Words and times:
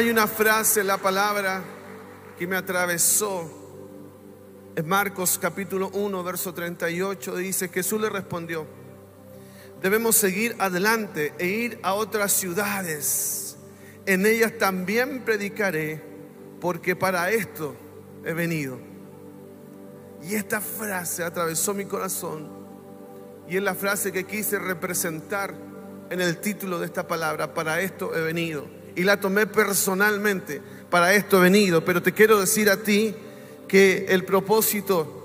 Hay 0.00 0.08
una 0.08 0.26
frase 0.26 0.82
la 0.82 0.96
palabra 0.96 1.62
que 2.38 2.46
me 2.46 2.56
atravesó. 2.56 3.50
En 4.74 4.88
Marcos 4.88 5.38
capítulo 5.38 5.90
1, 5.92 6.24
verso 6.24 6.54
38 6.54 7.36
dice, 7.36 7.68
Jesús 7.68 8.00
le 8.00 8.08
respondió, 8.08 8.66
debemos 9.82 10.16
seguir 10.16 10.56
adelante 10.58 11.34
e 11.38 11.48
ir 11.48 11.80
a 11.82 11.92
otras 11.92 12.32
ciudades. 12.32 13.58
En 14.06 14.24
ellas 14.24 14.56
también 14.56 15.22
predicaré, 15.22 16.02
porque 16.62 16.96
para 16.96 17.30
esto 17.30 17.76
he 18.24 18.32
venido. 18.32 18.80
Y 20.22 20.34
esta 20.34 20.62
frase 20.62 21.24
atravesó 21.24 21.74
mi 21.74 21.84
corazón 21.84 22.48
y 23.46 23.58
es 23.58 23.62
la 23.62 23.74
frase 23.74 24.12
que 24.12 24.24
quise 24.24 24.58
representar 24.58 25.54
en 26.08 26.22
el 26.22 26.38
título 26.38 26.78
de 26.78 26.86
esta 26.86 27.06
palabra, 27.06 27.52
para 27.52 27.82
esto 27.82 28.16
he 28.16 28.22
venido. 28.22 28.79
Y 28.96 29.04
la 29.04 29.20
tomé 29.20 29.46
personalmente, 29.46 30.60
para 30.90 31.14
esto 31.14 31.38
he 31.38 31.42
venido. 31.42 31.84
Pero 31.84 32.02
te 32.02 32.12
quiero 32.12 32.40
decir 32.40 32.70
a 32.70 32.78
ti 32.78 33.14
que 33.68 34.06
el 34.08 34.24
propósito 34.24 35.16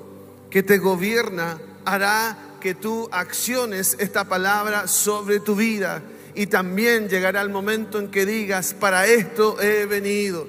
que 0.49 0.63
te 0.63 0.77
gobierna 0.77 1.59
hará 1.83 2.37
que 2.61 2.75
tú 2.75 3.09
acciones 3.11 3.95
esta 3.99 4.25
palabra 4.25 4.87
sobre 4.87 5.39
tu 5.39 5.55
vida. 5.55 6.01
Y 6.33 6.47
también 6.47 7.09
llegará 7.09 7.41
el 7.41 7.49
momento 7.49 7.99
en 7.99 8.09
que 8.09 8.25
digas, 8.25 8.73
para 8.73 9.07
esto 9.07 9.61
he 9.61 9.85
venido. 9.85 10.47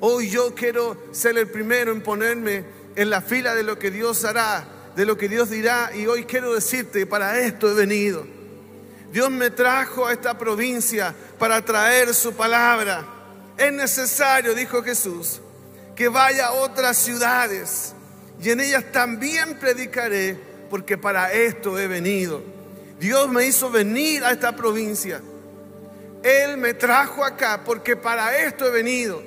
Hoy 0.00 0.28
yo 0.28 0.54
quiero 0.54 0.96
ser 1.12 1.38
el 1.38 1.48
primero 1.48 1.92
en 1.92 2.02
ponerme 2.02 2.64
en 2.96 3.08
la 3.08 3.20
fila 3.20 3.54
de 3.54 3.62
lo 3.62 3.78
que 3.78 3.90
Dios 3.90 4.24
hará, 4.24 4.66
de 4.96 5.06
lo 5.06 5.16
que 5.16 5.28
Dios 5.28 5.50
dirá. 5.50 5.92
Y 5.94 6.06
hoy 6.06 6.24
quiero 6.24 6.54
decirte, 6.54 7.06
para 7.06 7.40
esto 7.40 7.70
he 7.70 7.74
venido. 7.74 8.26
Dios 9.12 9.30
me 9.30 9.50
trajo 9.50 10.06
a 10.06 10.12
esta 10.12 10.36
provincia 10.38 11.14
para 11.38 11.62
traer 11.62 12.14
su 12.14 12.34
palabra. 12.34 13.04
Es 13.58 13.72
necesario, 13.72 14.54
dijo 14.54 14.82
Jesús, 14.82 15.40
que 15.94 16.08
vaya 16.08 16.46
a 16.46 16.52
otras 16.52 16.96
ciudades 16.96 17.94
y 18.40 18.50
en 18.50 18.60
ellas 18.60 18.84
también 18.90 19.58
predicaré, 19.58 20.36
porque 20.70 20.96
para 20.96 21.30
esto 21.30 21.78
he 21.78 21.86
venido. 21.86 22.42
Dios 22.98 23.28
me 23.28 23.46
hizo 23.46 23.70
venir 23.70 24.24
a 24.24 24.32
esta 24.32 24.56
provincia. 24.56 25.20
Él 26.22 26.56
me 26.56 26.72
trajo 26.72 27.24
acá 27.24 27.62
porque 27.64 27.96
para 27.96 28.36
esto 28.38 28.66
he 28.66 28.70
venido. 28.70 29.22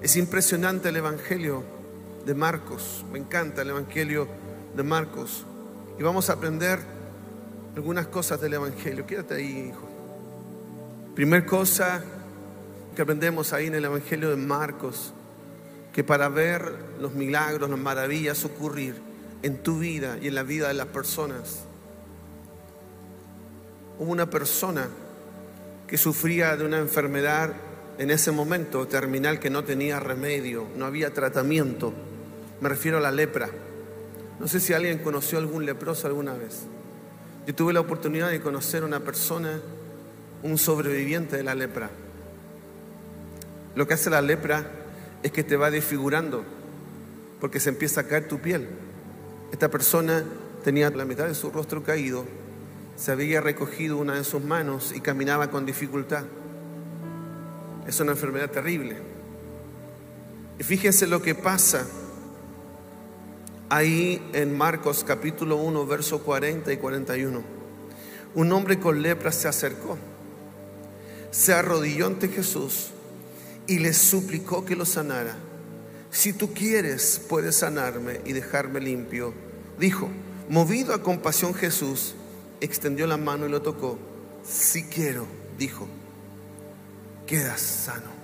Es 0.00 0.16
impresionante 0.16 0.90
el 0.90 0.96
Evangelio 0.96 1.64
de 2.24 2.34
Marcos. 2.34 3.04
Me 3.10 3.18
encanta 3.18 3.62
el 3.62 3.70
Evangelio 3.70 4.28
de 4.74 4.82
Marcos. 4.82 5.44
Y 5.98 6.02
vamos 6.02 6.30
a 6.30 6.34
aprender 6.34 6.78
algunas 7.78 8.08
cosas 8.08 8.40
del 8.40 8.54
Evangelio. 8.54 9.06
Quédate 9.06 9.34
ahí, 9.34 9.68
hijo. 9.70 9.88
Primer 11.14 11.46
cosa 11.46 12.02
que 12.96 13.02
aprendemos 13.02 13.52
ahí 13.52 13.68
en 13.68 13.76
el 13.76 13.84
Evangelio 13.84 14.30
de 14.30 14.36
Marcos, 14.36 15.12
que 15.92 16.02
para 16.02 16.28
ver 16.28 16.74
los 17.00 17.14
milagros, 17.14 17.70
las 17.70 17.78
maravillas 17.78 18.44
ocurrir 18.44 18.96
en 19.44 19.58
tu 19.58 19.78
vida 19.78 20.18
y 20.20 20.26
en 20.26 20.34
la 20.34 20.42
vida 20.42 20.66
de 20.66 20.74
las 20.74 20.88
personas, 20.88 21.66
hubo 24.00 24.10
una 24.10 24.28
persona 24.28 24.88
que 25.86 25.98
sufría 25.98 26.56
de 26.56 26.64
una 26.64 26.78
enfermedad 26.78 27.52
en 27.98 28.10
ese 28.10 28.32
momento 28.32 28.88
terminal 28.88 29.38
que 29.38 29.50
no 29.50 29.62
tenía 29.62 30.00
remedio, 30.00 30.66
no 30.76 30.84
había 30.84 31.14
tratamiento. 31.14 31.92
Me 32.60 32.68
refiero 32.68 32.98
a 32.98 33.00
la 33.00 33.12
lepra. 33.12 33.48
No 34.40 34.48
sé 34.48 34.58
si 34.58 34.72
alguien 34.72 34.98
conoció 34.98 35.38
algún 35.38 35.64
leproso 35.64 36.08
alguna 36.08 36.34
vez. 36.34 36.66
Yo 37.48 37.54
tuve 37.54 37.72
la 37.72 37.80
oportunidad 37.80 38.30
de 38.30 38.42
conocer 38.42 38.82
a 38.82 38.86
una 38.86 39.00
persona, 39.00 39.58
un 40.42 40.58
sobreviviente 40.58 41.38
de 41.38 41.42
la 41.42 41.54
lepra. 41.54 41.88
Lo 43.74 43.88
que 43.88 43.94
hace 43.94 44.10
la 44.10 44.20
lepra 44.20 44.70
es 45.22 45.32
que 45.32 45.42
te 45.42 45.56
va 45.56 45.70
desfigurando, 45.70 46.44
porque 47.40 47.58
se 47.58 47.70
empieza 47.70 48.02
a 48.02 48.04
caer 48.04 48.28
tu 48.28 48.38
piel. 48.38 48.68
Esta 49.50 49.70
persona 49.70 50.24
tenía 50.62 50.90
la 50.90 51.06
mitad 51.06 51.26
de 51.26 51.34
su 51.34 51.50
rostro 51.50 51.82
caído, 51.82 52.26
se 52.98 53.12
había 53.12 53.40
recogido 53.40 53.96
una 53.96 54.16
de 54.16 54.24
sus 54.24 54.44
manos 54.44 54.92
y 54.94 55.00
caminaba 55.00 55.50
con 55.50 55.64
dificultad. 55.64 56.24
Es 57.86 57.98
una 57.98 58.12
enfermedad 58.12 58.50
terrible. 58.50 58.98
Y 60.58 60.64
fíjense 60.64 61.06
lo 61.06 61.22
que 61.22 61.34
pasa 61.34 61.86
ahí 63.68 64.22
en 64.32 64.56
Marcos 64.56 65.04
capítulo 65.04 65.56
1, 65.56 65.86
verso 65.86 66.22
40 66.22 66.72
y 66.72 66.76
41. 66.76 67.42
Un 68.34 68.52
hombre 68.52 68.78
con 68.78 69.02
lepra 69.02 69.32
se 69.32 69.48
acercó, 69.48 69.98
se 71.30 71.52
arrodilló 71.52 72.06
ante 72.06 72.28
Jesús 72.28 72.88
y 73.66 73.78
le 73.78 73.92
suplicó 73.92 74.64
que 74.64 74.76
lo 74.76 74.84
sanara. 74.84 75.36
Si 76.10 76.32
tú 76.32 76.54
quieres, 76.54 77.20
puedes 77.28 77.56
sanarme 77.56 78.20
y 78.24 78.32
dejarme 78.32 78.80
limpio. 78.80 79.34
Dijo, 79.78 80.08
movido 80.48 80.94
a 80.94 81.02
compasión 81.02 81.54
Jesús, 81.54 82.14
extendió 82.60 83.06
la 83.06 83.16
mano 83.16 83.46
y 83.46 83.50
lo 83.50 83.60
tocó. 83.60 83.98
Si 84.48 84.84
quiero, 84.84 85.26
dijo, 85.58 85.86
quedas 87.26 87.60
sano. 87.60 88.18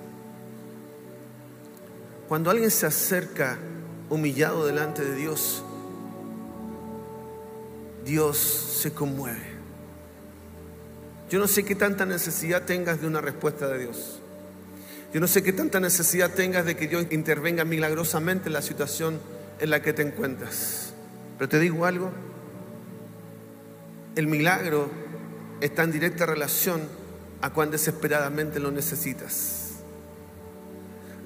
Cuando 2.29 2.51
alguien 2.51 2.71
se 2.71 2.87
acerca 2.87 3.59
humillado 4.11 4.67
delante 4.67 5.05
de 5.05 5.15
Dios, 5.15 5.63
Dios 8.05 8.39
se 8.39 8.93
conmueve. 8.93 9.55
Yo 11.31 11.39
no 11.39 11.49
sé 11.49 11.65
qué 11.65 11.75
tanta 11.75 12.05
necesidad 12.05 12.63
tengas 12.63 13.01
de 13.01 13.07
una 13.07 13.21
respuesta 13.21 13.67
de 13.69 13.79
Dios. 13.79 14.21
Yo 15.13 15.21
no 15.21 15.27
sé 15.27 15.43
qué 15.43 15.53
tanta 15.53 15.81
necesidad 15.81 16.31
tengas 16.35 16.67
de 16.67 16.77
que 16.77 16.89
Dios 16.89 17.07
intervenga 17.11 17.65
milagrosamente 17.65 18.49
en 18.49 18.53
la 18.53 18.63
situación 18.63 19.19
en 19.59 19.71
la 19.71 19.81
que 19.81 19.93
te 19.93 20.03
encuentras. 20.03 20.93
Pero 21.39 21.49
te 21.49 21.59
digo 21.59 21.87
algo, 21.87 22.11
el 24.17 24.27
milagro 24.27 24.91
está 25.61 25.83
en 25.85 25.93
directa 25.93 26.27
relación 26.27 26.83
a 27.41 27.51
cuán 27.51 27.71
desesperadamente 27.71 28.61
lo 28.61 28.71
necesitas 28.71 29.64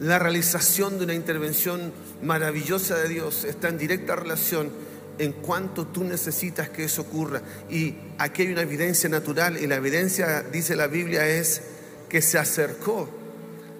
la 0.01 0.19
realización 0.19 0.99
de 0.99 1.05
una 1.05 1.15
intervención 1.15 1.93
maravillosa 2.23 2.97
de 2.97 3.09
Dios 3.09 3.45
está 3.45 3.69
en 3.69 3.79
directa 3.79 4.17
relación 4.17 4.71
en 5.19 5.33
cuanto 5.33 5.87
tú 5.87 6.05
necesitas 6.05 6.69
que 6.69 6.85
eso 6.85 7.03
ocurra. 7.03 7.43
Y 7.69 7.97
aquí 8.19 8.43
hay 8.43 8.53
una 8.53 8.63
evidencia 8.63 9.09
natural 9.09 9.57
y 9.61 9.67
la 9.67 9.77
evidencia, 9.77 10.43
dice 10.43 10.77
la 10.77 10.87
Biblia, 10.87 11.27
es 11.27 11.63
que 12.09 12.23
se 12.23 12.39
acercó, 12.39 13.09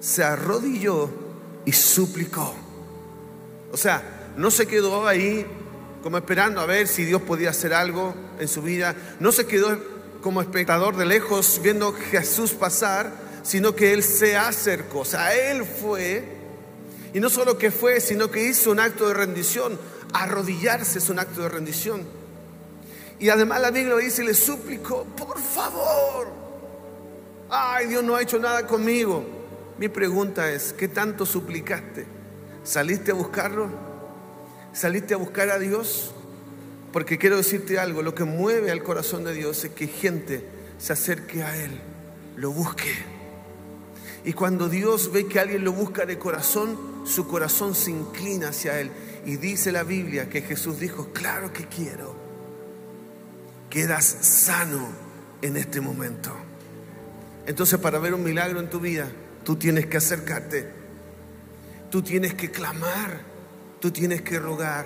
se 0.01 0.25
arrodilló 0.25 1.11
y 1.65 1.73
suplicó. 1.73 2.55
O 3.73 3.77
sea, 3.77 4.33
no 4.37 4.51
se 4.51 4.67
quedó 4.67 5.07
ahí 5.07 5.47
como 6.03 6.19
esperando 6.19 6.61
a 6.61 6.67
ver 6.67 6.87
si 6.87 7.05
Dios 7.05 7.23
podía 7.23 7.51
hacer 7.51 7.75
algo 7.75 8.15
en 8.39 8.49
su 8.49 8.63
vida, 8.63 8.95
no 9.21 9.33
se 9.33 9.47
quedó 9.47 9.79
como 10.21 10.41
espectador 10.41 10.97
de 10.97 11.07
lejos 11.07 11.61
viendo 11.63 11.93
Jesús 11.93 12.53
pasar, 12.53 13.13
sino 13.43 13.75
que 13.75 13.93
Él 13.93 14.03
se 14.03 14.37
acercó. 14.37 15.01
O 15.01 15.05
sea, 15.05 15.35
Él 15.35 15.65
fue, 15.65 16.25
y 17.13 17.21
no 17.21 17.31
solo 17.31 17.59
que 17.59 17.71
fue, 17.71 18.01
sino 18.01 18.31
que 18.31 18.49
hizo 18.49 18.71
un 18.71 18.81
acto 18.81 19.09
de 19.09 19.15
rendición. 19.15 19.79
Arrodillarse 20.13 20.99
es 20.99 21.09
un 21.09 21.19
acto 21.19 21.43
de 21.43 21.49
rendición. 21.49 22.03
Y 23.19 23.31
además 23.31 23.61
la 23.61 23.71
Biblia 23.71 23.97
dice, 23.97 24.23
le 24.23 24.35
suplicó, 24.35 25.05
por 25.05 25.39
favor. 25.41 26.29
Ay, 27.51 27.87
Dios 27.87 28.05
no 28.05 28.15
ha 28.15 28.23
hecho 28.23 28.39
nada 28.39 28.67
conmigo. 28.67 29.25
Mi 29.79 29.89
pregunta 29.89 30.51
es, 30.51 30.73
¿qué 30.73 30.89
tanto 30.89 31.25
suplicaste? 31.25 32.07
¿Saliste 32.65 33.13
a 33.13 33.15
buscarlo? 33.15 33.69
¿Saliste 34.73 35.15
a 35.15 35.17
buscar 35.17 35.51
a 35.51 35.59
Dios? 35.59 36.13
Porque 36.93 37.19
quiero 37.19 37.37
decirte 37.37 37.79
algo, 37.79 38.03
lo 38.03 38.15
que 38.15 38.25
mueve 38.25 38.71
al 38.71 38.83
corazón 38.83 39.25
de 39.25 39.35
Dios 39.35 39.65
es 39.65 39.73
que 39.73 39.87
gente 39.87 40.45
se 40.79 40.93
acerque 40.93 41.43
a 41.43 41.57
Él, 41.57 41.81
lo 42.37 42.51
busque. 42.51 43.18
Y 44.29 44.35
cuando 44.35 44.69
Dios 44.69 45.11
ve 45.11 45.27
que 45.27 45.41
alguien 45.41 45.65
lo 45.65 45.73
busca 45.73 46.05
de 46.05 46.19
corazón, 46.19 46.79
su 47.07 47.27
corazón 47.27 47.75
se 47.75 47.93
inclina 47.93 48.51
hacia 48.51 48.79
Él. 48.79 48.91
Y 49.25 49.37
dice 49.37 49.73
la 49.73 49.85
Biblia 49.85 50.29
que 50.29 50.43
Jesús 50.43 50.79
dijo, 50.79 51.15
claro 51.15 51.51
que 51.51 51.65
quiero. 51.65 52.15
Quedas 53.71 54.05
sano 54.05 54.91
en 55.41 55.57
este 55.57 55.81
momento. 55.81 56.31
Entonces 57.47 57.79
para 57.79 57.99
ver 58.01 58.13
un 58.13 58.23
milagro 58.23 58.61
en 58.61 58.69
tu 58.69 58.81
vida, 58.81 59.11
tú 59.45 59.57
tienes 59.57 59.87
que 59.87 59.97
acercarte. 59.97 60.69
Tú 61.91 62.03
tienes 62.03 62.35
que 62.35 62.51
clamar. 62.51 63.23
Tú 63.81 63.93
tienes 63.93 64.21
que 64.21 64.39
rogar. 64.39 64.85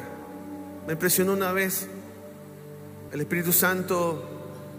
Me 0.87 0.93
impresionó 0.93 1.33
una 1.33 1.51
vez. 1.51 1.89
El 3.11 3.21
Espíritu 3.21 3.53
Santo 3.53 4.23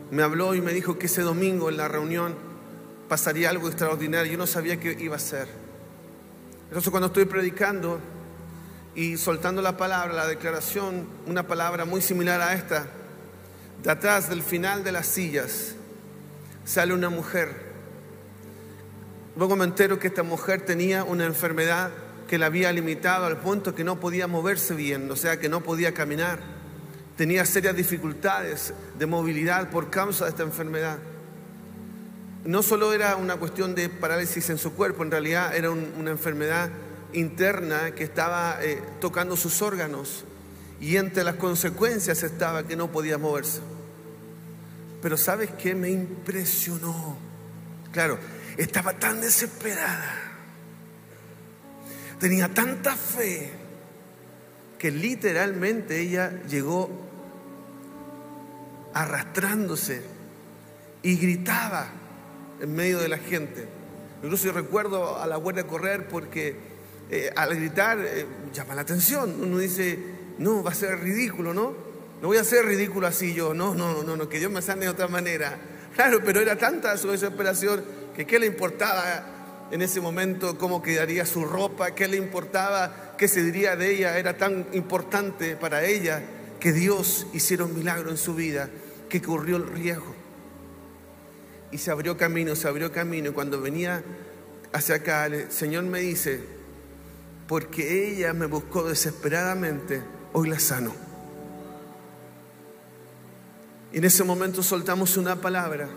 me 0.10 0.24
habló 0.24 0.56
y 0.56 0.62
me 0.62 0.72
dijo 0.72 0.98
que 0.98 1.08
ese 1.08 1.22
domingo 1.22 1.70
en 1.70 1.76
la 1.76 1.90
reunión 1.90 2.53
pasaría 3.08 3.50
algo 3.50 3.68
extraordinario. 3.68 4.32
Yo 4.32 4.38
no 4.38 4.48
sabía 4.48 4.80
qué 4.80 4.96
iba 5.00 5.16
a 5.16 5.20
ser. 5.20 5.48
Entonces 6.68 6.90
cuando 6.90 7.08
estoy 7.08 7.26
predicando 7.26 8.00
y 8.96 9.18
soltando 9.18 9.62
la 9.62 9.78
palabra, 9.78 10.14
la 10.14 10.28
declaración, 10.28 11.08
una 11.28 11.48
palabra 11.48 11.86
muy 11.86 12.02
similar 12.02 12.42
a 12.42 12.54
esta, 12.54 12.88
de 13.84 13.92
atrás 13.92 14.30
del 14.30 14.44
final 14.44 14.84
de 14.84 14.92
las 14.92 15.08
sillas 15.08 15.76
sale 16.66 16.94
una 16.94 17.10
mujer 17.10 17.74
Luego 19.36 19.56
me 19.56 19.66
entero 19.66 19.98
que 19.98 20.08
esta 20.08 20.22
mujer 20.22 20.62
tenía 20.62 21.04
una 21.04 21.26
enfermedad 21.26 21.90
que 22.28 22.38
la 22.38 22.48
había 22.48 22.72
limitado 22.72 23.26
al 23.26 23.38
punto 23.38 23.74
que 23.74 23.84
no 23.84 24.00
podía 24.00 24.28
moverse 24.28 24.76
bien, 24.76 25.10
o 25.10 25.16
sea, 25.16 25.40
que 25.40 25.50
no 25.50 25.62
podía 25.62 25.94
caminar. 25.94 26.40
Tenía 27.18 27.44
serias 27.46 27.76
dificultades 27.76 28.74
de 28.98 29.06
movilidad 29.08 29.72
por 29.72 29.90
causa 29.90 30.26
de 30.26 30.32
esta 30.32 30.44
enfermedad. 30.44 31.00
No 32.46 32.62
solo 32.62 32.94
era 32.94 33.16
una 33.16 33.38
cuestión 33.38 33.74
de 33.74 33.88
parálisis 33.90 34.50
en 34.50 34.58
su 34.58 34.74
cuerpo, 34.74 35.04
en 35.04 35.12
realidad 35.12 35.56
era 35.56 35.72
una 35.72 36.12
enfermedad 36.12 36.70
interna 37.14 37.92
que 37.92 38.04
estaba 38.04 38.58
eh, 38.62 38.82
tocando 39.00 39.38
sus 39.38 39.62
órganos 39.62 40.26
y 40.82 40.98
entre 40.98 41.24
las 41.24 41.36
consecuencias 41.36 42.22
estaba 42.24 42.64
que 42.68 42.76
no 42.76 42.92
podía 42.92 43.18
moverse. 43.18 43.62
Pero 45.02 45.16
¿sabes 45.16 45.52
qué? 45.52 45.74
Me 45.76 45.90
impresionó. 45.90 47.18
Claro, 47.92 48.20
estaba 48.58 48.94
tan 48.94 49.22
desesperada. 49.22 50.14
Tenía 52.20 52.50
tanta 52.54 52.96
fe 52.96 53.52
que 54.78 54.92
literalmente 54.92 56.02
ella 56.02 56.44
llegó 56.50 56.90
arrastrándose 58.94 60.02
y 61.02 61.16
gritaba 61.16 62.03
en 62.64 62.74
medio 62.74 63.00
de 63.00 63.10
la 63.10 63.18
gente. 63.18 63.68
Incluso 64.24 64.46
yo 64.46 64.54
recuerdo 64.54 65.22
a 65.22 65.28
la 65.28 65.36
guardia 65.36 65.68
correr 65.68 66.08
porque 66.08 66.56
eh, 67.12 67.30
al 67.36 67.54
gritar 67.56 68.00
eh, 68.00 68.26
llama 68.54 68.74
la 68.74 68.82
atención. 68.82 69.36
Uno 69.42 69.58
dice, 69.58 70.00
no, 70.38 70.64
va 70.64 70.72
a 70.72 70.74
ser 70.74 70.98
ridículo, 71.02 71.54
¿no? 71.54 71.74
No 72.22 72.30
voy 72.30 72.38
a 72.38 72.44
ser 72.46 72.66
ridículo 72.66 73.06
así 73.06 73.34
yo, 73.34 73.54
no, 73.54 73.76
no, 73.76 74.02
no, 74.02 74.16
no, 74.16 74.30
que 74.30 74.40
Dios 74.40 74.50
me 74.50 74.62
sane 74.62 74.86
de 74.86 74.90
otra 74.90 75.08
manera. 75.08 75.60
Claro, 75.94 76.22
pero 76.26 76.42
era 76.42 76.58
tanta 76.58 76.98
su 76.98 77.12
desesperación 77.12 77.84
que 78.16 78.26
qué 78.26 78.40
le 78.40 78.48
importaba 78.48 79.68
en 79.70 79.80
ese 79.84 80.02
momento 80.02 80.58
cómo 80.58 80.82
quedaría 80.82 81.24
su 81.24 81.46
ropa, 81.46 81.94
qué 81.94 82.08
le 82.08 82.18
importaba 82.18 83.14
qué 83.16 83.28
se 83.28 83.44
diría 83.44 83.76
de 83.76 83.92
ella, 83.94 84.18
era 84.18 84.36
tan 84.36 84.66
importante 84.74 85.56
para 85.56 85.86
ella 85.86 86.24
que 86.60 86.74
Dios 86.74 87.28
hiciera 87.32 87.66
un 87.66 87.76
milagro 87.76 88.10
en 88.10 88.18
su 88.18 88.34
vida, 88.34 88.72
que 89.08 89.22
corrió 89.22 89.58
el 89.58 89.68
riesgo. 89.68 90.23
Y 91.74 91.80
se 91.80 91.90
abrió 91.90 92.16
camino, 92.16 92.56
se 92.56 92.68
abrió 92.68 92.92
camino, 92.92 93.32
y 93.32 93.34
cuando 93.34 93.60
venía 93.60 94.04
hacia 94.72 94.96
acá, 94.96 95.26
el 95.26 95.52
Señor 95.52 95.84
me 95.86 96.02
dice, 96.02 96.40
porque 97.48 98.12
ella 98.12 98.32
me 98.34 98.46
buscó 98.46 98.88
desesperadamente, 98.88 100.04
hoy 100.34 100.50
la 100.50 100.60
sano. 100.60 100.94
Y 103.92 103.98
en 103.98 104.04
ese 104.06 104.24
momento 104.24 104.62
soltamos 104.62 105.18
una 105.18 105.42
palabra 105.42 105.90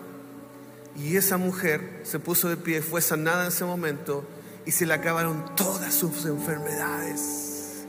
y 0.96 1.16
esa 1.16 1.36
mujer 1.36 2.00
se 2.04 2.18
puso 2.18 2.48
de 2.48 2.56
pie, 2.56 2.80
fue 2.80 3.02
sanada 3.02 3.42
en 3.42 3.48
ese 3.48 3.66
momento 3.66 4.26
y 4.64 4.70
se 4.70 4.86
le 4.86 4.94
acabaron 4.94 5.54
todas 5.56 5.92
sus 5.92 6.24
enfermedades. 6.24 7.84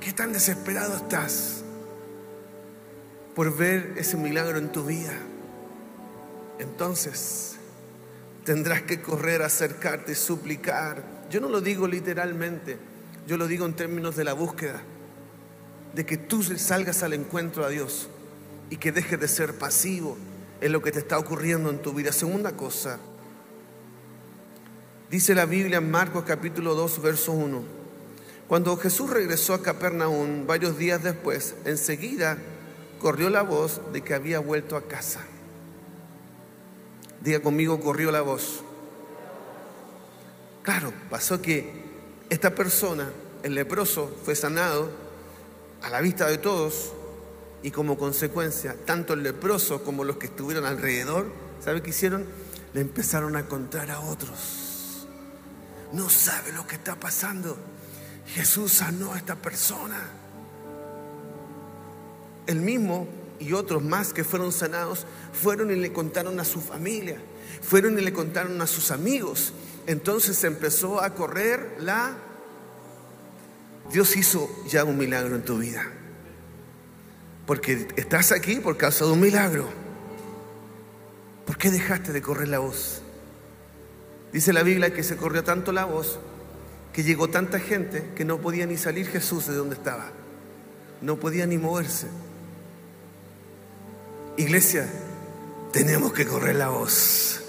¿Qué 0.00 0.12
tan 0.12 0.32
desesperado 0.32 0.96
estás 0.96 1.62
por 3.36 3.56
ver 3.56 3.94
ese 3.96 4.16
milagro 4.16 4.58
en 4.58 4.72
tu 4.72 4.84
vida? 4.84 5.12
Entonces 6.58 7.56
tendrás 8.44 8.82
que 8.82 9.00
correr, 9.00 9.42
acercarte, 9.42 10.14
suplicar. 10.14 11.02
Yo 11.30 11.40
no 11.40 11.48
lo 11.48 11.60
digo 11.60 11.86
literalmente, 11.86 12.78
yo 13.26 13.36
lo 13.36 13.46
digo 13.46 13.66
en 13.66 13.74
términos 13.74 14.16
de 14.16 14.24
la 14.24 14.32
búsqueda, 14.32 14.82
de 15.94 16.06
que 16.06 16.16
tú 16.16 16.42
salgas 16.42 17.02
al 17.02 17.12
encuentro 17.12 17.64
a 17.64 17.68
Dios 17.68 18.08
y 18.70 18.76
que 18.76 18.92
dejes 18.92 19.20
de 19.20 19.28
ser 19.28 19.58
pasivo 19.58 20.16
en 20.60 20.72
lo 20.72 20.82
que 20.82 20.92
te 20.92 21.00
está 21.00 21.18
ocurriendo 21.18 21.70
en 21.70 21.80
tu 21.80 21.92
vida. 21.92 22.12
Segunda 22.12 22.52
cosa, 22.52 22.98
dice 25.10 25.34
la 25.34 25.46
Biblia 25.46 25.78
en 25.78 25.90
Marcos 25.90 26.24
capítulo 26.26 26.74
2, 26.74 27.02
verso 27.02 27.32
1. 27.32 27.82
Cuando 28.48 28.76
Jesús 28.76 29.08
regresó 29.10 29.54
a 29.54 29.62
Capernaum 29.62 30.46
varios 30.46 30.76
días 30.76 31.02
después, 31.02 31.54
enseguida 31.64 32.36
corrió 32.98 33.30
la 33.30 33.42
voz 33.42 33.80
de 33.92 34.02
que 34.02 34.14
había 34.14 34.40
vuelto 34.40 34.76
a 34.76 34.82
casa. 34.82 35.20
Diga 37.22 37.40
conmigo, 37.40 37.80
corrió 37.80 38.10
la 38.10 38.22
voz. 38.22 38.62
Claro, 40.62 40.92
pasó 41.08 41.40
que 41.40 41.72
esta 42.30 42.54
persona, 42.54 43.10
el 43.42 43.54
leproso, 43.54 44.12
fue 44.24 44.34
sanado 44.34 44.90
a 45.82 45.90
la 45.90 46.00
vista 46.00 46.26
de 46.26 46.38
todos, 46.38 46.92
y 47.62 47.70
como 47.70 47.96
consecuencia, 47.96 48.76
tanto 48.84 49.12
el 49.12 49.22
leproso 49.22 49.84
como 49.84 50.04
los 50.04 50.16
que 50.16 50.26
estuvieron 50.26 50.66
alrededor, 50.66 51.26
¿sabe 51.60 51.80
qué 51.82 51.90
hicieron? 51.90 52.26
Le 52.74 52.80
empezaron 52.80 53.36
a 53.36 53.46
contar 53.46 53.90
a 53.90 54.00
otros. 54.00 55.06
No 55.92 56.08
sabe 56.10 56.52
lo 56.52 56.66
que 56.66 56.74
está 56.74 56.96
pasando. 56.96 57.56
Jesús 58.26 58.72
sanó 58.72 59.12
a 59.12 59.18
esta 59.18 59.36
persona. 59.36 60.00
El 62.46 62.60
mismo 62.60 63.06
y 63.42 63.52
otros 63.52 63.82
más 63.82 64.12
que 64.12 64.24
fueron 64.24 64.52
sanados 64.52 65.06
fueron 65.32 65.70
y 65.70 65.76
le 65.76 65.92
contaron 65.92 66.38
a 66.40 66.44
su 66.44 66.60
familia, 66.60 67.18
fueron 67.60 67.98
y 67.98 68.02
le 68.02 68.12
contaron 68.12 68.60
a 68.62 68.66
sus 68.66 68.90
amigos. 68.90 69.52
Entonces 69.86 70.42
empezó 70.44 71.02
a 71.02 71.14
correr 71.14 71.76
la... 71.80 72.16
Dios 73.92 74.16
hizo 74.16 74.48
ya 74.68 74.84
un 74.84 74.96
milagro 74.96 75.34
en 75.34 75.44
tu 75.44 75.58
vida. 75.58 75.84
Porque 77.46 77.88
estás 77.96 78.32
aquí 78.32 78.56
por 78.56 78.76
causa 78.76 79.04
de 79.04 79.12
un 79.12 79.20
milagro. 79.20 79.68
¿Por 81.44 81.58
qué 81.58 81.70
dejaste 81.70 82.12
de 82.12 82.22
correr 82.22 82.48
la 82.48 82.60
voz? 82.60 83.02
Dice 84.32 84.52
la 84.52 84.62
Biblia 84.62 84.94
que 84.94 85.02
se 85.02 85.16
corrió 85.16 85.42
tanto 85.44 85.72
la 85.72 85.84
voz 85.84 86.18
que 86.92 87.02
llegó 87.02 87.28
tanta 87.28 87.58
gente 87.58 88.10
que 88.14 88.24
no 88.24 88.38
podía 88.38 88.66
ni 88.66 88.76
salir 88.76 89.06
Jesús 89.06 89.46
de 89.46 89.54
donde 89.54 89.74
estaba. 89.74 90.10
No 91.00 91.16
podía 91.16 91.46
ni 91.46 91.58
moverse. 91.58 92.06
Iglesia, 94.36 94.88
tenemos 95.72 96.12
que 96.12 96.26
correr 96.26 96.56
la 96.56 96.68
voz. 96.68 97.40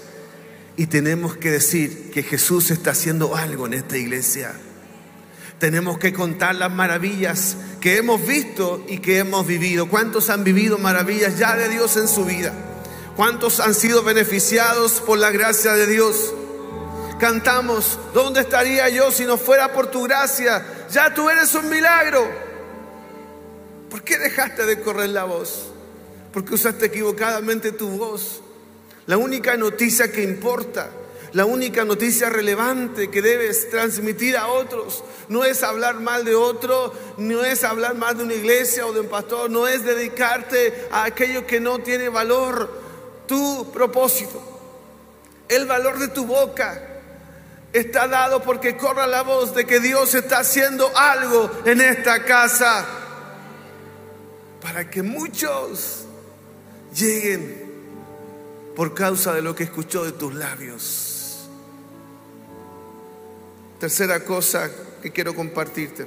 Y 0.76 0.86
tenemos 0.86 1.36
que 1.36 1.50
decir 1.50 2.10
que 2.10 2.22
Jesús 2.22 2.70
está 2.70 2.90
haciendo 2.90 3.36
algo 3.36 3.66
en 3.66 3.74
esta 3.74 3.96
iglesia. 3.96 4.52
Tenemos 5.58 5.98
que 5.98 6.12
contar 6.12 6.56
las 6.56 6.72
maravillas 6.72 7.56
que 7.80 7.96
hemos 7.96 8.26
visto 8.26 8.84
y 8.88 8.98
que 8.98 9.18
hemos 9.18 9.46
vivido. 9.46 9.88
¿Cuántos 9.88 10.30
han 10.30 10.42
vivido 10.42 10.78
maravillas 10.78 11.38
ya 11.38 11.54
de 11.56 11.68
Dios 11.68 11.96
en 11.96 12.08
su 12.08 12.24
vida? 12.24 12.52
¿Cuántos 13.16 13.60
han 13.60 13.74
sido 13.74 14.02
beneficiados 14.02 15.00
por 15.00 15.18
la 15.18 15.30
gracia 15.30 15.74
de 15.74 15.86
Dios? 15.86 16.34
Cantamos, 17.20 17.98
¿dónde 18.12 18.40
estaría 18.40 18.88
yo 18.88 19.12
si 19.12 19.24
no 19.24 19.36
fuera 19.36 19.72
por 19.72 19.86
tu 19.86 20.02
gracia? 20.02 20.66
Ya 20.90 21.14
tú 21.14 21.30
eres 21.30 21.54
un 21.54 21.70
milagro. 21.70 22.28
¿Por 23.88 24.02
qué 24.02 24.18
dejaste 24.18 24.66
de 24.66 24.80
correr 24.80 25.10
la 25.10 25.24
voz? 25.24 25.73
Porque 26.34 26.54
usaste 26.54 26.84
equivocadamente 26.86 27.72
tu 27.72 27.88
voz. 27.88 28.42
La 29.06 29.16
única 29.16 29.56
noticia 29.56 30.12
que 30.12 30.22
importa 30.22 30.90
la 31.34 31.46
única 31.46 31.84
noticia 31.84 32.30
relevante 32.30 33.10
que 33.10 33.20
debes 33.20 33.68
transmitir 33.68 34.36
a 34.36 34.46
otros 34.46 35.02
no 35.28 35.44
es 35.44 35.64
hablar 35.64 35.96
mal 35.96 36.24
de 36.24 36.36
otro, 36.36 36.92
no 37.16 37.44
es 37.44 37.64
hablar 37.64 37.96
mal 37.96 38.16
de 38.16 38.22
una 38.22 38.34
iglesia 38.34 38.86
o 38.86 38.92
de 38.92 39.00
un 39.00 39.08
pastor, 39.08 39.50
no 39.50 39.66
es 39.66 39.84
dedicarte 39.84 40.86
a 40.92 41.02
aquello 41.02 41.44
que 41.44 41.58
no 41.58 41.80
tiene 41.80 42.08
valor. 42.08 42.70
Tu 43.26 43.68
propósito, 43.72 44.40
el 45.48 45.66
valor 45.66 45.98
de 45.98 46.06
tu 46.06 46.24
boca 46.24 47.00
está 47.72 48.06
dado 48.06 48.40
porque 48.40 48.76
corra 48.76 49.08
la 49.08 49.22
voz 49.22 49.56
de 49.56 49.66
que 49.66 49.80
Dios 49.80 50.14
está 50.14 50.38
haciendo 50.38 50.96
algo 50.96 51.50
en 51.64 51.80
esta 51.80 52.24
casa 52.24 52.86
para 54.62 54.88
que 54.88 55.02
muchos 55.02 56.03
lleguen 56.94 57.64
por 58.76 58.94
causa 58.94 59.34
de 59.34 59.42
lo 59.42 59.54
que 59.54 59.64
escuchó 59.64 60.04
de 60.04 60.12
tus 60.12 60.34
labios. 60.34 61.48
Tercera 63.78 64.24
cosa 64.24 64.70
que 65.02 65.10
quiero 65.10 65.34
compartirte. 65.34 66.06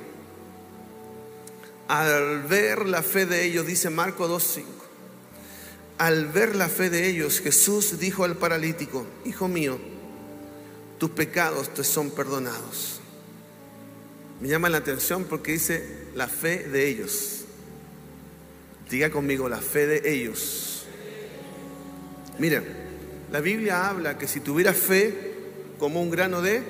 Al 1.87 2.43
ver 2.43 2.87
la 2.87 3.01
fe 3.01 3.25
de 3.25 3.45
ellos, 3.45 3.65
dice 3.65 3.89
Marco 3.89 4.27
2.5, 4.27 4.65
al 5.97 6.27
ver 6.27 6.55
la 6.55 6.67
fe 6.67 6.89
de 6.89 7.07
ellos, 7.07 7.39
Jesús 7.39 7.97
dijo 7.99 8.23
al 8.23 8.35
paralítico, 8.35 9.05
Hijo 9.25 9.47
mío, 9.47 9.79
tus 10.97 11.11
pecados 11.11 11.73
te 11.73 11.83
son 11.83 12.11
perdonados. 12.11 12.99
Me 14.41 14.49
llama 14.49 14.69
la 14.69 14.77
atención 14.77 15.23
porque 15.23 15.53
dice 15.53 16.07
la 16.13 16.27
fe 16.27 16.67
de 16.67 16.87
ellos. 16.87 17.45
Diga 18.89 19.09
conmigo, 19.09 19.49
la 19.49 19.57
fe 19.57 19.87
de 19.87 20.13
ellos. 20.13 20.76
Mira, 22.39 22.63
la 23.31 23.41
Biblia 23.41 23.89
habla 23.89 24.17
que 24.17 24.27
si 24.27 24.39
tuviera 24.39 24.73
fe 24.73 25.13
como 25.79 26.01
un 26.01 26.09
grano 26.09 26.41
de 26.41 26.63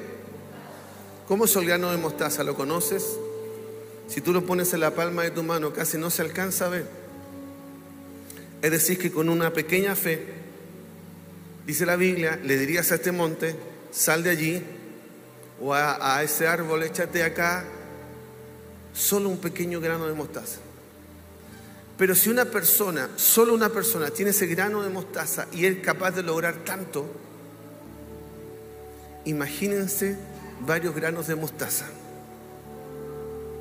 ¿Cómo 1.27 1.43
es 1.43 1.55
el 1.57 1.65
grano 1.65 1.91
de 1.91 1.97
mostaza? 1.97 2.43
¿Lo 2.45 2.55
conoces? 2.55 3.17
Si 4.07 4.21
tú 4.21 4.31
lo 4.31 4.45
pones 4.45 4.71
en 4.73 4.79
la 4.79 4.91
palma 4.91 5.23
de 5.23 5.31
tu 5.31 5.43
mano, 5.43 5.73
casi 5.73 5.97
no 5.97 6.09
se 6.09 6.21
alcanza 6.21 6.67
a 6.67 6.69
ver. 6.69 6.85
Es 8.61 8.71
decir, 8.71 8.97
que 8.97 9.11
con 9.11 9.27
una 9.27 9.51
pequeña 9.51 9.93
fe 9.95 10.37
Dice 11.67 11.85
la 11.85 11.97
Biblia, 11.97 12.39
le 12.41 12.57
dirías 12.57 12.93
a 12.93 12.95
este 12.95 13.11
monte, 13.11 13.53
sal 13.91 14.23
de 14.23 14.29
allí, 14.29 14.63
o 15.59 15.73
a, 15.73 16.15
a 16.15 16.23
ese 16.23 16.47
árbol, 16.47 16.81
échate 16.83 17.23
acá, 17.23 17.65
solo 18.93 19.27
un 19.27 19.37
pequeño 19.37 19.81
grano 19.81 20.07
de 20.07 20.13
mostaza. 20.13 20.59
Pero 21.97 22.13
si 22.13 22.29
una 22.29 22.45
persona, 22.45 23.09
solo 23.15 23.53
una 23.55 23.69
persona, 23.69 24.11
tiene 24.11 24.31
ese 24.31 24.45
grano 24.45 24.83
de 24.83 24.89
mostaza 24.89 25.47
y 25.51 25.65
es 25.65 25.79
capaz 25.79 26.11
de 26.11 26.21
lograr 26.21 26.63
tanto, 26.63 27.07
imagínense 29.25 30.15
varios 30.61 30.93
granos 30.93 31.25
de 31.25 31.35
mostaza. 31.35 31.87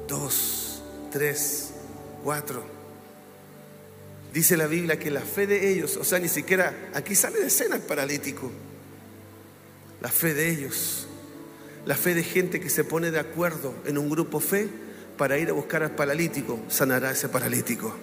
Dos, 0.07 0.83
tres, 1.11 1.71
cuatro. 2.23 2.62
Dice 4.35 4.59
la 4.59 4.66
Biblia 4.66 4.99
que 4.99 5.11
la 5.11 5.23
fe 5.23 5.47
de 5.47 5.71
ellos, 5.71 5.97
o 5.97 6.05
sea, 6.05 6.19
ni 6.19 6.28
siquiera, 6.28 6.90
aquí 6.93 7.14
sale 7.14 7.40
de 7.40 7.47
escena 7.47 7.76
el 7.76 7.83
paralítico. 7.83 8.50
La 10.02 10.11
fe 10.11 10.35
de 10.35 10.50
ellos, 10.50 11.07
la 11.87 11.97
fe 11.97 12.14
de 12.14 12.23
gente 12.23 12.61
que 12.61 12.69
se 12.69 12.85
pone 12.85 13.11
de 13.11 13.19
acuerdo 13.19 13.73
en 13.87 13.97
un 13.97 14.11
grupo 14.11 14.40
fe 14.40 14.69
para 15.16 15.38
ir 15.38 15.49
a 15.49 15.55
buscar 15.55 15.83
al 15.83 15.93
paralítico, 15.93 16.61
sanará 16.69 17.09
a 17.09 17.12
ese 17.12 17.31
paralítico 17.31 17.97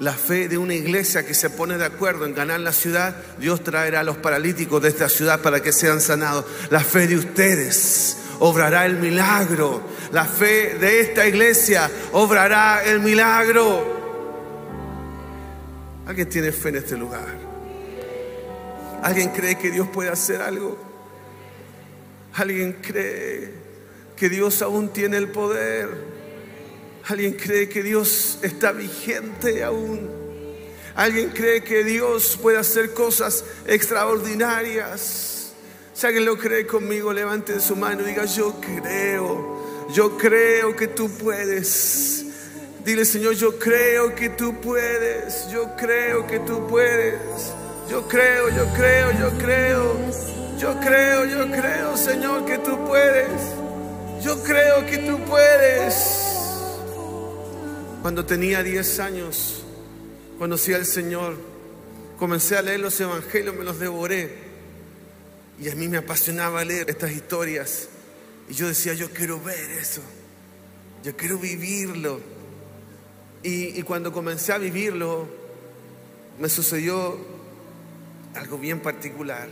la 0.00 0.12
fe 0.12 0.48
de 0.48 0.58
una 0.58 0.74
iglesia 0.74 1.24
que 1.24 1.34
se 1.34 1.50
pone 1.50 1.78
de 1.78 1.84
acuerdo 1.84 2.26
en 2.26 2.34
ganar 2.34 2.60
la 2.60 2.72
ciudad, 2.72 3.14
Dios 3.38 3.62
traerá 3.62 4.00
a 4.00 4.04
los 4.04 4.16
paralíticos 4.16 4.82
de 4.82 4.88
esta 4.88 5.08
ciudad 5.08 5.40
para 5.40 5.62
que 5.62 5.72
sean 5.72 6.00
sanados. 6.00 6.44
La 6.70 6.80
fe 6.80 7.06
de 7.06 7.16
ustedes 7.16 8.16
obrará 8.40 8.86
el 8.86 8.96
milagro. 8.96 9.82
La 10.12 10.24
fe 10.24 10.76
de 10.78 11.00
esta 11.00 11.26
iglesia 11.26 11.90
obrará 12.12 12.82
el 12.84 13.00
milagro. 13.00 14.00
¿Alguien 16.06 16.28
tiene 16.28 16.52
fe 16.52 16.70
en 16.70 16.76
este 16.76 16.96
lugar? 16.96 17.38
¿Alguien 19.02 19.30
cree 19.30 19.56
que 19.56 19.70
Dios 19.70 19.88
puede 19.88 20.10
hacer 20.10 20.42
algo? 20.42 20.78
¿Alguien 22.34 22.78
cree 22.82 23.52
que 24.16 24.28
Dios 24.28 24.62
aún 24.62 24.92
tiene 24.92 25.16
el 25.16 25.28
poder? 25.28 26.11
¿Alguien 27.08 27.32
cree 27.34 27.68
que 27.68 27.82
Dios 27.82 28.38
está 28.42 28.72
vigente 28.72 29.64
aún? 29.64 30.08
¿Alguien 30.94 31.30
cree 31.30 31.64
que 31.64 31.82
Dios 31.82 32.38
puede 32.40 32.58
hacer 32.58 32.92
cosas 32.92 33.44
extraordinarias? 33.66 35.52
Si 35.94 36.06
alguien 36.06 36.24
lo 36.24 36.38
cree 36.38 36.66
conmigo, 36.66 37.12
levante 37.12 37.58
su 37.60 37.76
mano 37.76 38.02
y 38.02 38.06
diga, 38.06 38.24
yo 38.26 38.60
creo, 38.60 39.88
yo 39.92 40.16
creo 40.16 40.76
que 40.76 40.88
tú 40.88 41.10
puedes. 41.10 42.26
Dile, 42.84 43.04
Señor, 43.04 43.34
yo 43.34 43.58
creo 43.58 44.14
que 44.14 44.30
tú 44.30 44.60
puedes, 44.60 45.48
yo 45.50 45.74
creo 45.76 46.26
que 46.26 46.38
tú 46.40 46.66
puedes. 46.66 47.20
Yo 47.90 48.06
creo, 48.08 48.48
yo 48.48 48.66
creo, 48.74 49.12
yo 49.18 49.38
creo. 49.38 49.96
Yo 50.58 50.78
creo, 50.78 51.24
yo 51.24 51.50
creo, 51.50 51.96
Señor, 51.96 52.44
que 52.44 52.58
tú 52.58 52.86
puedes. 52.86 53.28
Yo 54.22 54.40
creo 54.44 54.86
que 54.86 54.98
tú 54.98 55.18
puedes. 55.24 56.31
Cuando 58.02 58.26
tenía 58.26 58.64
10 58.64 58.98
años, 58.98 59.62
conocí 60.36 60.74
al 60.74 60.86
Señor, 60.86 61.36
comencé 62.18 62.56
a 62.56 62.62
leer 62.62 62.80
los 62.80 63.00
evangelios, 63.00 63.54
me 63.54 63.62
los 63.62 63.78
devoré. 63.78 64.38
Y 65.60 65.68
a 65.68 65.76
mí 65.76 65.86
me 65.86 65.98
apasionaba 65.98 66.64
leer 66.64 66.90
estas 66.90 67.12
historias. 67.12 67.88
Y 68.48 68.54
yo 68.54 68.66
decía, 68.66 68.92
yo 68.94 69.08
quiero 69.10 69.40
ver 69.40 69.70
eso, 69.70 70.00
yo 71.04 71.16
quiero 71.16 71.38
vivirlo. 71.38 72.20
Y, 73.44 73.78
y 73.78 73.82
cuando 73.84 74.12
comencé 74.12 74.52
a 74.52 74.58
vivirlo, 74.58 75.28
me 76.40 76.48
sucedió 76.48 77.16
algo 78.34 78.58
bien 78.58 78.80
particular, 78.80 79.48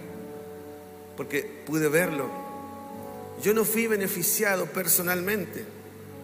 porque 1.16 1.62
pude 1.64 1.88
verlo. 1.88 2.28
Yo 3.44 3.54
no 3.54 3.64
fui 3.64 3.86
beneficiado 3.86 4.66
personalmente, 4.66 5.64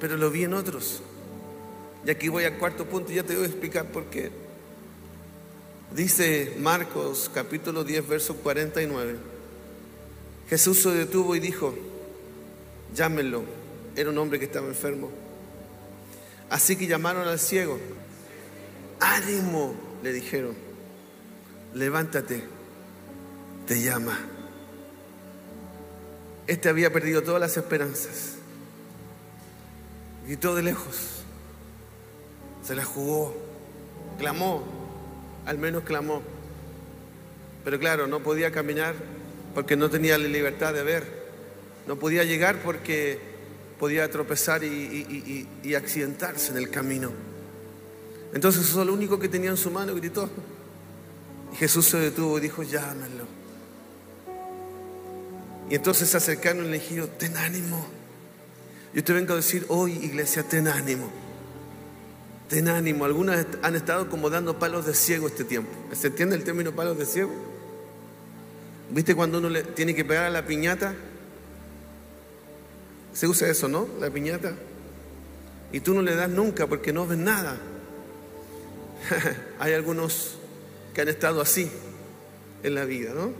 pero 0.00 0.16
lo 0.16 0.28
vi 0.28 0.42
en 0.42 0.54
otros. 0.54 1.02
Y 2.06 2.10
aquí 2.10 2.28
voy 2.28 2.44
al 2.44 2.56
cuarto 2.56 2.86
punto 2.86 3.10
y 3.10 3.16
ya 3.16 3.24
te 3.24 3.34
voy 3.34 3.42
a 3.42 3.46
explicar 3.48 3.86
por 3.86 4.04
qué. 4.04 4.30
Dice 5.92 6.54
Marcos 6.60 7.28
capítulo 7.34 7.82
10, 7.82 8.06
verso 8.06 8.36
49. 8.36 9.16
Jesús 10.48 10.82
se 10.82 10.90
detuvo 10.90 11.34
y 11.34 11.40
dijo, 11.40 11.74
llámenlo. 12.94 13.42
Era 13.96 14.10
un 14.10 14.18
hombre 14.18 14.38
que 14.38 14.44
estaba 14.44 14.68
enfermo. 14.68 15.10
Así 16.48 16.76
que 16.76 16.86
llamaron 16.86 17.26
al 17.26 17.40
ciego. 17.40 17.76
Ánimo, 19.00 19.74
le 20.04 20.12
dijeron. 20.12 20.54
Levántate, 21.74 22.44
te 23.66 23.82
llama. 23.82 24.16
Este 26.46 26.68
había 26.68 26.92
perdido 26.92 27.24
todas 27.24 27.40
las 27.40 27.56
esperanzas. 27.56 28.34
Gritó 30.24 30.54
de 30.54 30.62
lejos 30.62 31.25
se 32.66 32.74
la 32.74 32.84
jugó, 32.84 33.34
clamó, 34.18 34.64
al 35.44 35.58
menos 35.58 35.84
clamó. 35.84 36.22
Pero 37.64 37.78
claro, 37.78 38.06
no 38.06 38.20
podía 38.20 38.50
caminar 38.50 38.94
porque 39.54 39.76
no 39.76 39.88
tenía 39.88 40.18
la 40.18 40.26
libertad 40.26 40.74
de 40.74 40.82
ver. 40.82 41.26
No 41.86 41.96
podía 41.96 42.24
llegar 42.24 42.60
porque 42.62 43.20
podía 43.78 44.10
tropezar 44.10 44.64
y, 44.64 45.46
accidentarse 45.76 46.50
en 46.50 46.58
el 46.58 46.70
camino. 46.70 47.12
Entonces 48.34 48.68
eso 48.68 48.80
es 48.80 48.86
lo 48.86 48.94
único 48.94 49.18
que 49.18 49.28
tenía 49.28 49.50
en 49.50 49.56
su 49.56 49.70
mano, 49.70 49.94
gritó. 49.94 50.28
Y 51.52 51.56
Jesús 51.56 51.86
se 51.86 51.98
detuvo 51.98 52.38
y 52.38 52.40
dijo, 52.40 52.64
llámenlo. 52.64 53.24
Y 55.70 55.76
entonces 55.76 56.08
se 56.08 56.16
acercaron 56.16 56.66
y 56.66 56.68
le 56.68 56.80
dijeron, 56.80 57.10
ten 57.16 57.36
ánimo. 57.36 57.86
Yo 58.92 59.04
te 59.04 59.12
vengo 59.12 59.34
a 59.34 59.36
decir 59.36 59.66
hoy, 59.68 59.92
iglesia, 59.92 60.42
ten 60.42 60.66
ánimo. 60.66 61.25
Ten 62.48 62.68
ánimo, 62.68 63.04
algunas 63.04 63.44
han 63.62 63.74
estado 63.74 64.08
como 64.08 64.30
dando 64.30 64.58
palos 64.58 64.86
de 64.86 64.94
ciego 64.94 65.26
este 65.26 65.44
tiempo. 65.44 65.70
¿Se 65.92 66.08
entiende 66.08 66.36
el 66.36 66.44
término 66.44 66.72
palos 66.72 66.96
de 66.96 67.06
ciego? 67.06 67.32
¿Viste 68.90 69.16
cuando 69.16 69.38
uno 69.38 69.48
le 69.48 69.64
tiene 69.64 69.94
que 69.94 70.04
pegar 70.04 70.24
a 70.24 70.30
la 70.30 70.46
piñata? 70.46 70.94
Se 73.12 73.26
usa 73.26 73.48
eso, 73.48 73.66
¿no? 73.66 73.88
La 73.98 74.10
piñata. 74.10 74.54
Y 75.72 75.80
tú 75.80 75.94
no 75.94 76.02
le 76.02 76.14
das 76.14 76.30
nunca 76.30 76.66
porque 76.66 76.92
no 76.92 77.06
ves 77.06 77.18
nada. 77.18 77.56
Hay 79.58 79.72
algunos 79.72 80.38
que 80.94 81.00
han 81.00 81.08
estado 81.08 81.40
así 81.40 81.70
en 82.62 82.74
la 82.74 82.84
vida, 82.84 83.12
¿no? 83.12 83.32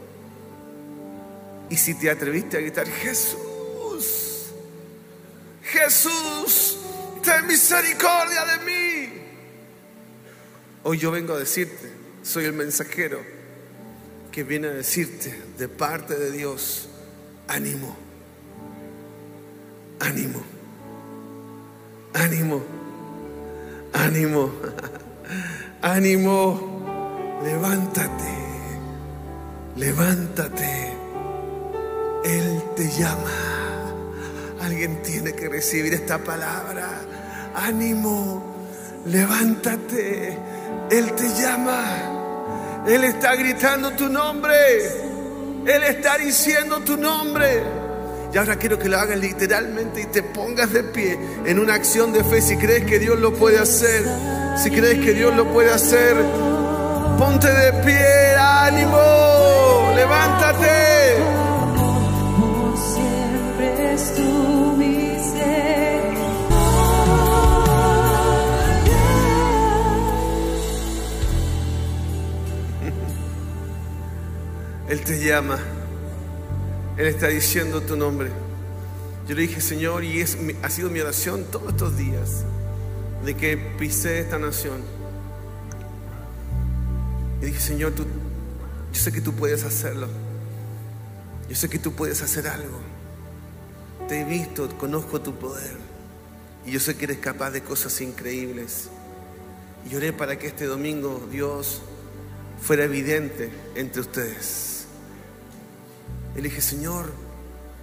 Y 1.71 1.77
si 1.77 1.95
te 1.95 2.11
atreviste 2.11 2.57
a 2.57 2.61
gritar, 2.61 2.87
Jesús, 2.87 4.47
Jesús, 5.63 6.76
ten 7.27 7.47
misericordia 7.47 8.45
de 8.45 8.59
mí. 8.65 9.13
Hoy 10.85 10.99
yo 10.99 11.11
vengo 11.11 11.35
a 11.35 11.39
decirte, 11.39 11.93
soy 12.23 12.45
el 12.45 12.53
mensajero 12.53 13.21
que 14.31 14.45
viene 14.45 14.69
a 14.69 14.71
decirte 14.71 15.43
de 15.59 15.69
parte 15.69 16.15
de 16.15 16.31
Dios, 16.31 16.89
ánimo, 17.49 17.97
ánimo, 19.99 20.41
ánimo, 22.15 22.63
ánimo, 23.93 24.53
ánimo, 25.83 27.41
levántate, 27.43 28.35
levántate, 29.75 30.93
Él 32.25 32.63
te 32.77 32.89
llama. 32.97 33.56
Alguien 34.67 35.01
tiene 35.01 35.33
que 35.33 35.49
recibir 35.49 35.95
esta 35.95 36.19
palabra 36.19 36.89
ánimo, 37.55 38.43
levántate, 39.05 40.37
Él 40.91 41.13
te 41.13 41.29
llama, 41.41 42.83
Él 42.85 43.05
está 43.05 43.37
gritando 43.37 43.93
tu 43.93 44.09
nombre, 44.09 44.57
Él 45.67 45.83
está 45.85 46.19
diciendo 46.19 46.81
tu 46.81 46.97
nombre. 46.97 47.63
Y 48.35 48.37
ahora 48.37 48.57
quiero 48.57 48.77
que 48.77 48.89
lo 48.89 48.99
hagas 48.99 49.17
literalmente 49.21 50.01
y 50.01 50.07
te 50.07 50.25
pongas 50.25 50.73
de 50.73 50.83
pie 50.83 51.17
en 51.45 51.61
una 51.61 51.75
acción 51.75 52.13
de 52.13 52.25
fe. 52.25 52.43
Si 52.43 52.57
crees 52.57 52.87
que 52.87 52.99
Dios 52.99 53.21
lo 53.21 53.35
puede 53.35 53.61
hacer, 53.61 54.03
si 54.61 54.73
crees 54.73 54.99
que 54.99 55.15
Dios 55.15 55.33
lo 55.37 55.47
puede 55.53 55.71
hacer, 55.71 56.17
ponte 57.17 57.49
de 57.49 57.73
pie, 57.85 58.35
ánimo, 58.37 59.93
levántate. 59.95 61.46
Él 74.89 75.01
te 75.03 75.19
llama. 75.25 75.59
Él 76.97 77.07
está 77.07 77.29
diciendo 77.29 77.83
tu 77.83 77.97
nombre. 77.97 78.31
Yo 79.29 79.35
le 79.35 79.43
dije, 79.43 79.61
Señor, 79.61 80.05
y 80.05 80.23
ha 80.23 80.71
sido 80.71 80.89
mi 80.89 81.01
oración 81.01 81.45
todos 81.51 81.71
estos 81.71 81.97
días 81.97 82.45
de 83.25 83.35
que 83.35 83.57
pisé 83.57 84.21
esta 84.21 84.39
nación. 84.39 84.83
Y 87.43 87.47
dije, 87.47 87.61
Señor, 87.61 87.93
Yo 87.97 88.05
sé 88.93 89.13
que 89.13 89.21
tú 89.21 89.35
puedes 89.35 89.65
hacerlo. 89.65 90.09
Yo 91.49 91.57
sé 91.57 91.69
que 91.69 91.79
tú 91.79 91.93
puedes 91.93 92.23
hacer 92.23 92.47
algo. 92.47 92.81
Te 94.09 94.21
he 94.21 94.25
visto, 94.25 94.69
conozco 94.79 95.21
tu 95.21 95.35
poder. 95.35 95.77
Y 96.65 96.71
yo 96.71 96.81
sé 96.81 96.97
que 96.97 97.05
eres 97.05 97.19
capaz 97.19 97.51
de 97.51 97.63
cosas 97.63 98.01
increíbles. 98.01 98.89
Y 99.91 100.13
para 100.13 100.39
que 100.39 100.49
este 100.49 100.67
domingo 100.67 101.27
Dios 101.31 101.83
fuera 102.61 102.85
evidente 102.85 103.51
entre 103.75 104.01
ustedes. 104.01 104.76
Y 106.37 106.43
le 106.43 106.49
dije, 106.49 106.61
Señor, 106.61 107.07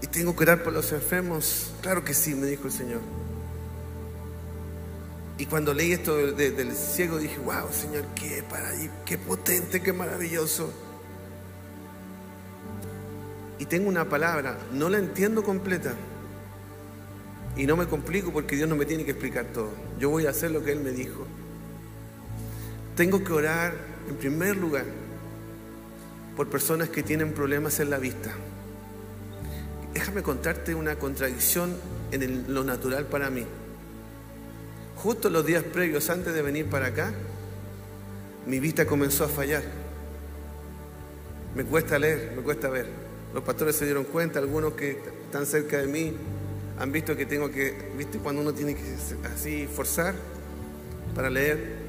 ¿y 0.02 0.08
tengo 0.08 0.36
que 0.36 0.44
orar 0.44 0.64
por 0.64 0.74
los 0.74 0.92
enfermos? 0.92 1.72
Claro 1.82 2.04
que 2.04 2.14
sí, 2.14 2.36
me 2.36 2.46
dijo 2.46 2.66
el 2.66 2.72
Señor. 2.72 3.02
Y 5.40 5.48
cuando 5.48 5.74
leí 5.74 5.94
esto 5.94 6.16
del 6.16 6.76
ciego 6.76 7.18
dije, 7.18 7.40
wow, 7.40 7.72
Señor, 7.72 8.06
qué, 8.16 8.44
para, 8.48 8.70
qué 9.06 9.18
potente, 9.18 9.82
qué 9.82 9.92
maravilloso. 9.92 10.72
Y 13.58 13.66
tengo 13.66 13.90
una 13.90 14.08
palabra, 14.08 14.60
no 14.72 14.90
la 14.90 15.00
entiendo 15.00 15.44
completa. 15.44 15.96
Y 17.58 17.66
no 17.66 17.76
me 17.76 17.88
complico 17.88 18.32
porque 18.32 18.56
Dios 18.56 18.70
no 18.70 18.76
me 18.76 18.86
tiene 18.86 19.06
que 19.06 19.12
explicar 19.12 19.46
todo. 19.46 19.72
Yo 20.00 20.10
voy 20.10 20.28
a 20.28 20.30
hacer 20.30 20.52
lo 20.52 20.64
que 20.64 20.72
Él 20.72 20.82
me 20.82 20.92
dijo. 20.92 21.26
Tengo 22.96 23.24
que 23.24 23.34
orar 23.34 23.74
en 24.08 24.16
primer 24.18 24.58
lugar 24.58 24.86
por 26.36 26.50
personas 26.50 26.90
que 26.90 27.04
tienen 27.04 27.34
problemas 27.34 27.80
en 27.80 27.90
la 27.90 27.98
vista. 27.98 28.32
Déjame 29.94 30.24
contarte 30.24 30.74
una 30.74 30.96
contradicción 30.98 31.76
en 32.12 32.54
lo 32.54 32.64
natural 32.64 33.06
para 33.06 33.30
mí. 33.30 33.46
Justo 34.96 35.30
los 35.30 35.46
días 35.46 35.64
previos 35.64 36.10
antes 36.10 36.34
de 36.34 36.42
venir 36.42 36.68
para 36.68 36.88
acá, 36.88 37.12
mi 38.48 38.60
vista 38.60 38.86
comenzó 38.86 39.26
a 39.26 39.28
fallar. 39.28 39.64
Me 41.56 41.64
cuesta 41.64 42.00
leer, 42.00 42.34
me 42.36 42.42
cuesta 42.42 42.70
ver. 42.70 42.88
Los 43.34 43.44
pastores 43.44 43.76
se 43.76 43.86
dieron 43.86 44.06
cuenta, 44.06 44.40
algunos 44.40 44.74
que 44.74 44.98
están 45.26 45.46
cerca 45.46 45.78
de 45.78 45.88
mí 45.88 46.14
han 46.80 46.92
visto 46.92 47.16
que 47.16 47.26
tengo 47.26 47.52
que, 47.52 47.92
¿viste? 47.98 48.18
Cuando 48.18 48.42
uno 48.42 48.54
tiene 48.54 48.76
que 48.76 48.96
así 49.34 49.68
forzar 49.68 50.16
para 51.16 51.30
leer, 51.30 51.83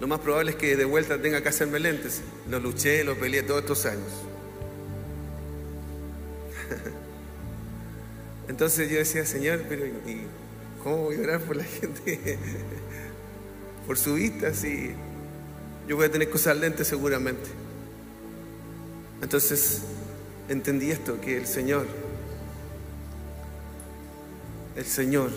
lo 0.00 0.06
más 0.06 0.20
probable 0.20 0.52
es 0.52 0.56
que 0.56 0.76
de 0.76 0.86
vuelta 0.86 1.20
tenga 1.20 1.42
que 1.42 1.50
hacerme 1.50 1.78
lentes. 1.78 2.22
Lo 2.48 2.58
luché, 2.58 3.04
lo 3.04 3.18
peleé 3.18 3.42
todos 3.42 3.60
estos 3.60 3.84
años. 3.84 4.10
Entonces 8.48 8.90
yo 8.90 8.96
decía, 8.96 9.26
Señor, 9.26 9.64
pero 9.68 9.86
¿y 9.86 10.26
cómo 10.82 11.04
voy 11.04 11.16
a 11.16 11.20
orar 11.20 11.40
por 11.42 11.56
la 11.56 11.64
gente? 11.64 12.38
por 13.86 13.98
su 13.98 14.14
vista, 14.14 14.54
si 14.54 14.92
yo 15.86 15.96
voy 15.96 16.06
a 16.06 16.10
tener 16.10 16.30
que 16.30 16.36
usar 16.36 16.56
lentes 16.56 16.86
seguramente. 16.88 17.50
Entonces 19.20 19.82
entendí 20.48 20.90
esto, 20.90 21.20
que 21.20 21.36
el 21.36 21.46
Señor, 21.46 21.86
el 24.76 24.86
Señor 24.86 25.30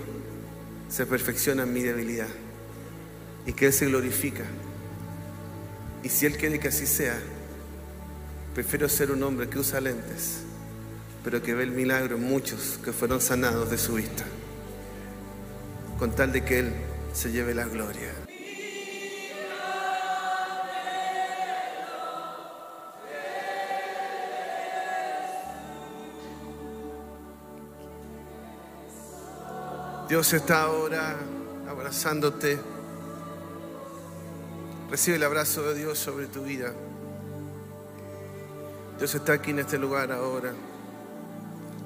se 0.88 1.06
perfecciona 1.06 1.64
en 1.64 1.74
mi 1.74 1.82
debilidad 1.82 2.30
y 3.46 3.54
que 3.54 3.68
Él 3.68 3.74
se 3.74 3.86
glorifica. 3.86 4.44
Y 6.04 6.10
si 6.10 6.26
Él 6.26 6.38
quiere 6.38 6.60
que 6.60 6.68
así 6.68 6.86
sea, 6.86 7.20
prefiero 8.54 8.88
ser 8.90 9.12
un 9.12 9.24
hombre 9.24 9.50
que 9.50 9.60
usa 9.60 9.82
lentes, 9.82 10.42
pero 11.24 11.42
que 11.42 11.54
ve 11.54 11.64
el 11.64 11.72
milagro 11.72 12.18
en 12.18 12.24
muchos 12.24 12.80
que 12.84 12.92
fueron 12.92 13.22
sanados 13.22 13.70
de 13.70 13.78
su 13.78 13.94
vista, 13.96 14.26
con 15.98 16.12
tal 16.16 16.32
de 16.32 16.44
que 16.44 16.60
Él 16.60 16.74
se 17.14 17.32
lleve 17.32 17.54
la 17.54 17.66
gloria. 17.66 18.12
Dios 30.14 30.32
está 30.34 30.62
ahora 30.62 31.16
abrazándote. 31.68 32.73
Recibe 34.94 35.18
el 35.18 35.24
abrazo 35.24 35.64
de 35.64 35.74
Dios 35.74 35.98
sobre 35.98 36.28
tu 36.28 36.44
vida. 36.44 36.72
Dios 39.00 39.16
está 39.16 39.34
aquí 39.34 39.50
en 39.50 39.58
este 39.58 39.80
lugar 39.80 40.12
ahora. 40.12 40.54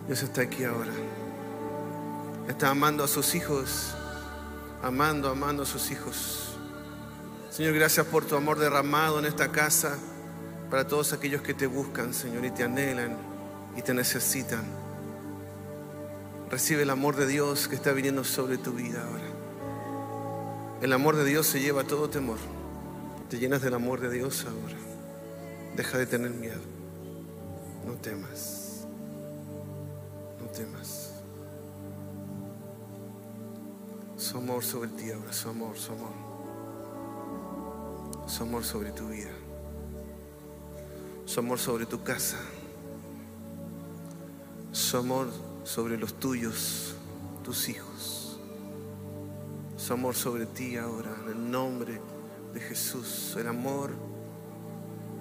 Dios 0.07 0.23
está 0.23 0.41
aquí 0.41 0.65
ahora. 0.65 0.91
Está 2.49 2.69
amando 2.69 3.05
a 3.05 3.07
sus 3.07 3.33
hijos. 3.33 3.95
Amando, 4.83 5.29
amando 5.29 5.63
a 5.63 5.65
sus 5.65 5.89
hijos. 5.89 6.57
Señor, 7.49 7.75
gracias 7.75 8.05
por 8.07 8.25
tu 8.25 8.35
amor 8.35 8.59
derramado 8.59 9.19
en 9.19 9.25
esta 9.25 9.53
casa 9.53 9.97
para 10.69 10.85
todos 10.85 11.13
aquellos 11.13 11.41
que 11.41 11.53
te 11.53 11.65
buscan, 11.65 12.13
Señor, 12.13 12.43
y 12.43 12.51
te 12.51 12.65
anhelan 12.65 13.15
y 13.77 13.83
te 13.83 13.93
necesitan. 13.93 14.65
Recibe 16.51 16.81
el 16.81 16.89
amor 16.89 17.15
de 17.15 17.25
Dios 17.25 17.69
que 17.69 17.75
está 17.75 17.93
viniendo 17.93 18.25
sobre 18.25 18.57
tu 18.57 18.73
vida 18.73 19.01
ahora. 19.01 20.81
El 20.81 20.91
amor 20.91 21.15
de 21.15 21.23
Dios 21.23 21.47
se 21.47 21.61
lleva 21.61 21.85
todo 21.85 22.09
temor. 22.09 22.37
Te 23.29 23.37
llenas 23.37 23.61
del 23.61 23.73
amor 23.73 23.99
de 23.99 24.09
Dios 24.09 24.45
ahora. 24.45 24.77
Deja 25.75 25.97
de 25.97 26.05
tener 26.05 26.31
miedo. 26.31 26.61
No 27.85 27.93
temas. 27.95 28.85
No 30.39 30.45
temas. 30.45 31.11
Su 34.15 34.37
amor 34.37 34.63
sobre 34.63 34.89
ti 34.91 35.11
ahora, 35.11 35.33
su 35.33 35.49
amor, 35.49 35.77
su 35.77 35.91
amor. 35.91 36.13
Su 38.27 38.43
amor 38.43 38.63
sobre 38.63 38.91
tu 38.91 39.09
vida. 39.09 39.31
Su 41.25 41.41
amor 41.41 41.59
sobre 41.59 41.85
tu 41.85 42.01
casa. 42.03 42.37
Su 44.71 44.97
amor 44.97 45.27
sobre 45.65 45.97
los 45.97 46.13
tuyos, 46.13 46.95
tus 47.43 47.67
hijos. 47.67 48.39
Su 49.75 49.93
amor 49.93 50.15
sobre 50.15 50.45
ti 50.45 50.77
ahora, 50.77 51.13
en 51.23 51.29
el 51.29 51.51
nombre 51.51 51.93
de 51.93 52.16
de 52.57 52.63
Jesús, 52.63 53.35
el 53.39 53.47
amor, 53.47 53.91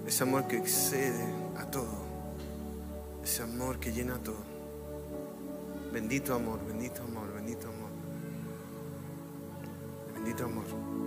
ese 0.07 0.23
amor 0.23 0.49
que 0.49 0.57
excede 0.57 1.23
a 1.59 1.67
todo, 1.71 2.07
ese 3.23 3.43
amor 3.43 3.79
que 3.79 3.93
llena 3.93 4.17
todo. 4.17 4.43
Bendito 5.93 6.35
amor, 6.35 6.61
bendito 6.67 7.03
amor, 7.03 7.35
bendito 7.35 7.69
amor, 7.69 7.91
bendito 10.15 10.45
amor. 10.45 11.06